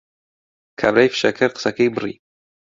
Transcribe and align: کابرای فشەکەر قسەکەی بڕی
کابرای 0.79 1.11
فشەکەر 1.13 1.49
قسەکەی 1.55 1.93
بڕی 1.95 2.15